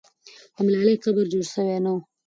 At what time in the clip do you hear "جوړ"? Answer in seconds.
1.33-1.45